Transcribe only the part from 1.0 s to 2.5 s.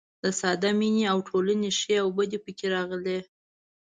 او ټولنې ښې او بدې